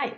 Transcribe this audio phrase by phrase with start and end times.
[0.00, 0.12] Hei.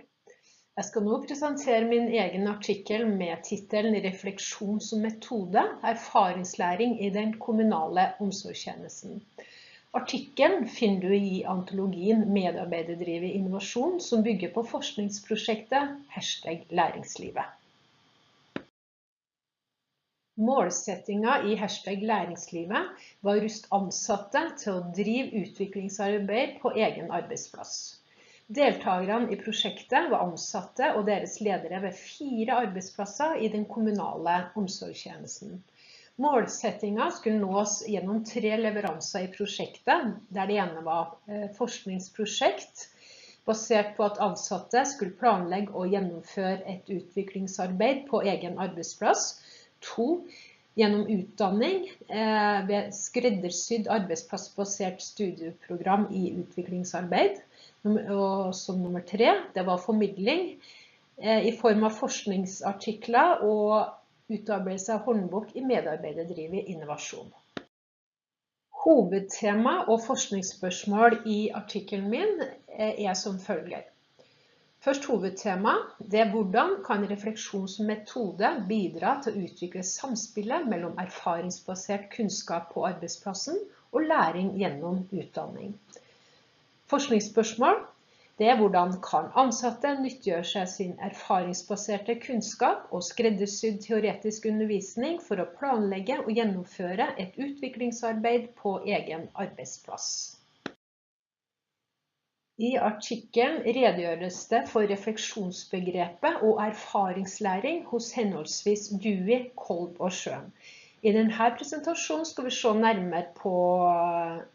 [0.79, 7.33] Jeg skal nå presentere min egen artikkel med tittelen 'Refleksjon som metode erfaringslæring i den
[7.47, 9.17] kommunale omsorgstjenesten'.
[10.01, 17.51] Artikkelen finner du i antologien 'Medarbeiderdrevet innovasjon', som bygger på forskningsprosjektet hashtag læringslivet.
[20.37, 28.02] Målsettinga i hashtag læringslivet var å ruste ansatte til å drive utviklingsarbeid på egen arbeidsplass.
[28.53, 35.63] Deltakerne i prosjektet var ansatte og deres ledere ved fire arbeidsplasser i den kommunale omsorgstjenesten.
[36.21, 42.89] Målsettinga skulle nås gjennom tre leveranser i prosjektet, der det ene var eh, forskningsprosjekt,
[43.49, 49.33] basert på at ansatte skulle planlegge og gjennomføre et utviklingsarbeid på egen arbeidsplass,
[49.83, 50.23] To,
[50.75, 57.43] gjennom utdanning eh, ved skreddersydd arbeidsplassbasert studieprogram i utviklingsarbeid.
[57.85, 60.55] Og som nummer tre, det var formidling
[61.19, 67.29] eh, i form av forskningsartikler og utarbeidelse av håndbok i medarbeiderdrivet innovasjon.
[68.83, 73.92] Hovedtema og forskningsspørsmål i artikkelen min eh, er som følger.
[74.83, 75.73] Først hovedtema.
[76.13, 83.61] Det er hvordan kan refleksjonsmetode bidra til å utvikle samspillet mellom erfaringsbasert kunnskap på arbeidsplassen
[83.93, 85.77] og læring gjennom utdanning.
[86.91, 87.79] Forskningsspørsmål.
[88.41, 95.39] Det er hvordan kan ansatte nyttiggjøre seg sin erfaringsbaserte kunnskap og skreddersydd teoretisk undervisning for
[95.39, 100.09] å planlegge og gjennomføre et utviklingsarbeid på egen arbeidsplass.
[102.61, 110.53] I artikkelen redegjøres det for refleksjonsbegrepet og erfaringslæring hos henholdsvis Dewey, Kolb og Schøn.
[111.03, 113.55] I denne presentasjonen skal vi se nærmere på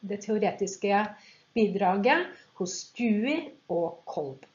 [0.09, 1.01] det teoretiske
[1.53, 2.29] bidraget
[2.61, 4.45] hos Dewey og Kolb.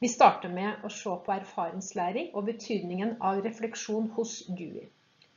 [0.00, 4.88] Vi starter med å se på erfaringslæring og betydningen av refleksjon hos Dewey.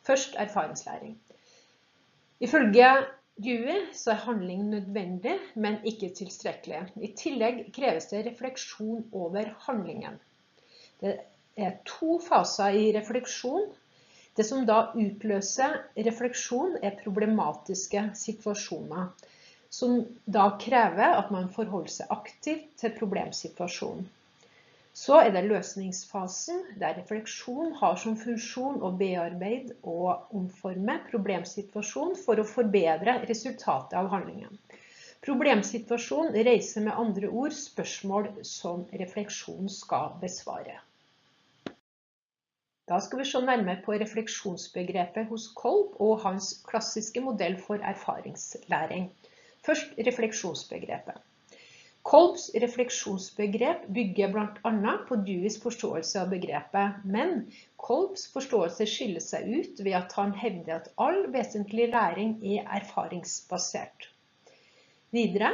[0.04, 1.20] Først erfaringslæring.
[2.40, 2.90] Ifølge
[3.42, 6.82] Dewey så er handling nødvendig, men ikke tilstrekkelig.
[7.02, 10.20] I tillegg kreves det refleksjon over handlingen.
[11.02, 11.16] Det
[11.58, 13.72] er to faser i refleksjon.
[14.38, 19.10] Det som da utløser refleksjon er problematiske situasjoner,
[19.70, 24.06] som da krever at man forholder seg aktivt til problemsituasjonen.
[24.94, 32.38] Så er det løsningsfasen, der refleksjon har som funksjon å bearbeide og omforme problemsituasjonen for
[32.38, 34.60] å forbedre resultatet av handlingen.
[35.26, 40.78] Problemsituasjonen reiser med andre ord spørsmål som refleksjon skal besvare.
[42.86, 49.10] Da skal vi se nærmere på refleksjonsbegrepet hos Kolb og hans klassiske modell for erfaringslæring.
[49.66, 51.22] Først refleksjonsbegrepet.
[52.04, 54.94] Kolbs refleksjonsbegrep bygger bl.a.
[55.08, 57.46] på Deweys forståelse av begrepet, men
[57.80, 64.10] Kolbs forståelse skiller seg ut ved at han hevder at all vesentlig læring er erfaringsbasert.
[65.16, 65.54] Videre,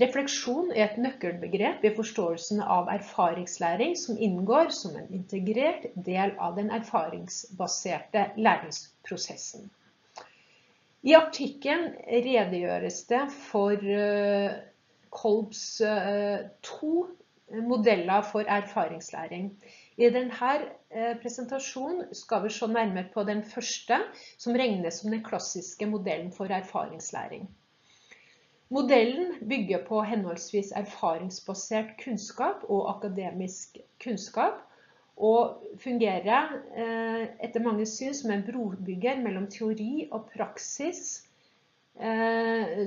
[0.00, 6.56] refleksjon er et nøkkelbegrep i forståelsen av erfaringslæring som inngår som en integrert del av
[6.56, 9.68] den erfaringsbaserte læringsprosessen.
[11.02, 14.60] I artikkelen redegjøres det for eh,
[15.12, 17.06] Kolbs eh, to
[17.68, 19.50] modeller for erfaringslæring.
[19.96, 20.52] I denne
[20.90, 23.98] eh, presentasjonen skal vi se nærmere på den første,
[24.38, 27.48] som regnes som den klassiske modellen for erfaringslæring.
[28.72, 34.64] Modellen bygger på henholdsvis erfaringsbasert kunnskap og akademisk kunnskap,
[35.16, 41.22] og fungerer eh, etter mange syn som en brobygger mellom teori og praksis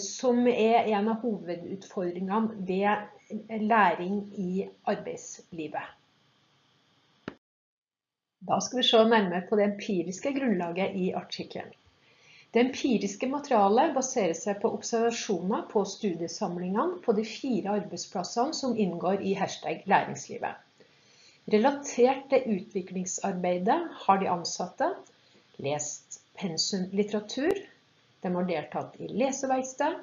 [0.02, 5.94] som er en av hovedutfordringene ved læring i arbeidslivet.
[8.46, 11.72] Da skal vi se nærmere på det empiriske grunnlaget i artikkelen.
[12.54, 19.26] Det empiriske materialet baserer seg på observasjoner på studiesamlingene på de fire arbeidsplassene som inngår
[19.28, 20.62] i hashtag læringslivet.
[21.52, 24.88] Relatert til utviklingsarbeidet har de ansatte
[25.62, 27.60] lest pensumlitteratur,
[28.26, 30.00] de har deltatt i leseverksted.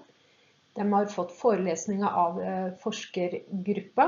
[0.75, 2.39] De har fått forelesninger av
[2.85, 4.07] forskergruppa.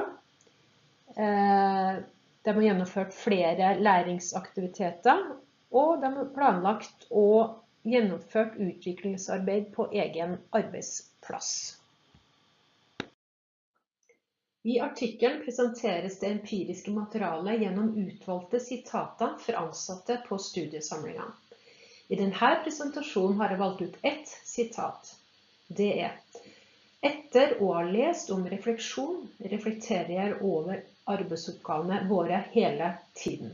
[1.16, 1.96] Eh,
[2.44, 5.26] de har gjennomført flere læringsaktiviteter,
[5.74, 11.50] og de har planlagt og gjennomført utviklingsarbeid på egen arbeidsplass.
[14.64, 21.34] I artikkelen presenteres det empiriske materialet gjennom utvalgte sitater fra ansatte på studiesamlingene.
[22.08, 25.14] I denne presentasjonen har jeg valgt ut ett sitat.
[25.68, 26.18] Det er
[27.04, 30.78] Etter å ha lest om refleksjon, reflekterer jeg over
[31.14, 33.50] arbeidsoppgavene våre hele tiden.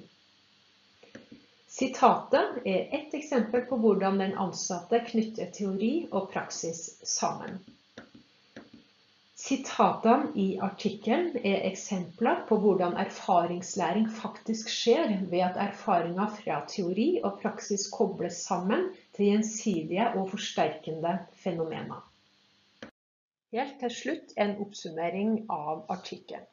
[1.70, 7.58] Sitatet er ett eksempel på hvordan den ansatte knytter teori og praksis sammen.
[9.40, 17.06] Sitatene i artikkelen er eksempler på hvordan erfaringslæring faktisk skjer ved at erfaringer fra teori
[17.25, 18.84] og praksis kobles sammen
[19.16, 21.14] til gjensidige og forsterkende
[21.44, 22.02] fenomener.
[23.56, 26.44] Helt til slutt en oppsummering av artikkelen.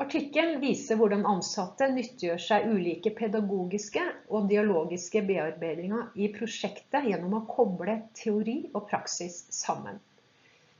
[0.00, 7.42] Artikkelen viser hvordan ansatte nyttiggjør seg ulike pedagogiske og dialogiske bearbeidinger i prosjektet gjennom å
[7.56, 9.98] koble teori og praksis sammen.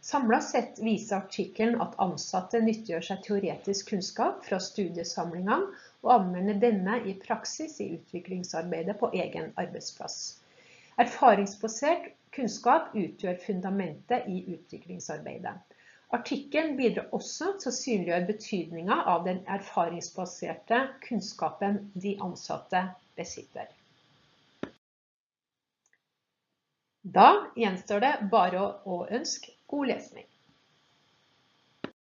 [0.03, 5.67] Samlet sett viser artikkelen at ansatte nyttiggjør seg teoretisk kunnskap fra studiesamlingene
[6.01, 10.17] og anvender denne i praksis i utviklingsarbeidet på egen arbeidsplass.
[11.05, 15.53] Erfaringsbasert kunnskap utgjør fundamentet i utviklingsarbeidet.
[16.17, 22.87] Artikkelen bidrar også til å synliggjøre betydningen av den erfaringsbaserte kunnskapen de ansatte
[23.21, 23.69] besitter.
[27.05, 30.30] Da gjenstår det bare å ønske Oles mig.